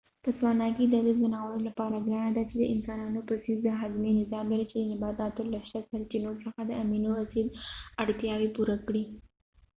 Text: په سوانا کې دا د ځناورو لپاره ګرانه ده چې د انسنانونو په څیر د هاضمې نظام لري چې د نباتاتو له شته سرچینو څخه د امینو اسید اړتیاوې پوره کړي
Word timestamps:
په 0.23 0.29
سوانا 0.37 0.67
کې 0.75 0.85
دا 0.93 0.99
د 1.07 1.09
ځناورو 1.19 1.65
لپاره 1.67 2.03
ګرانه 2.07 2.31
ده 2.37 2.43
چې 2.49 2.55
د 2.57 2.63
انسنانونو 2.73 3.21
په 3.29 3.35
څیر 3.43 3.57
د 3.63 3.67
هاضمې 3.79 4.11
نظام 4.21 4.45
لري 4.51 4.65
چې 4.71 4.75
د 4.79 4.83
نباتاتو 4.91 5.41
له 5.53 5.59
شته 5.67 5.79
سرچینو 5.89 6.31
څخه 6.43 6.59
د 6.65 6.71
امینو 6.83 7.11
اسید 7.23 7.47
اړتیاوې 8.03 8.49
پوره 8.55 8.75
کړي 8.87 9.03